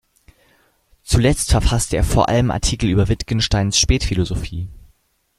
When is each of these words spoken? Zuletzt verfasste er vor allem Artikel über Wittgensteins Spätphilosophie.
Zuletzt 1.03 1.51
verfasste 1.51 1.95
er 1.95 2.03
vor 2.03 2.27
allem 2.27 2.49
Artikel 2.49 2.89
über 2.89 3.07
Wittgensteins 3.07 3.77
Spätphilosophie. 3.77 4.67